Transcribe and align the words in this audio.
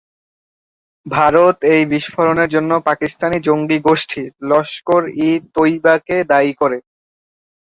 ভারত 1.05 1.57
এই 1.73 1.83
বিস্ফোরণের 1.91 2.49
জন্য 2.49 2.71
পাকিস্তানি 2.87 3.37
জঙ্গি 3.39 3.77
গোষ্ঠী 3.87 4.23
লস্কর-ই-তৈবাকে 4.49 6.15
দায়ী 6.31 6.51
করে। 6.61 6.77